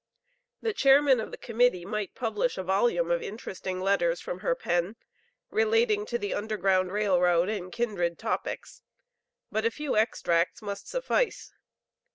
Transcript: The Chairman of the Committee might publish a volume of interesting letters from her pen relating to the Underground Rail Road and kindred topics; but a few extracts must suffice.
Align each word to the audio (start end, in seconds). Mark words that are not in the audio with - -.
The 0.63 0.73
Chairman 0.73 1.19
of 1.19 1.29
the 1.29 1.37
Committee 1.37 1.85
might 1.85 2.15
publish 2.15 2.57
a 2.57 2.63
volume 2.63 3.11
of 3.11 3.21
interesting 3.21 3.79
letters 3.81 4.19
from 4.19 4.39
her 4.39 4.55
pen 4.55 4.95
relating 5.51 6.07
to 6.07 6.17
the 6.17 6.33
Underground 6.33 6.91
Rail 6.91 7.21
Road 7.21 7.49
and 7.49 7.71
kindred 7.71 8.17
topics; 8.17 8.81
but 9.51 9.63
a 9.63 9.69
few 9.69 9.95
extracts 9.95 10.59
must 10.63 10.87
suffice. 10.87 11.53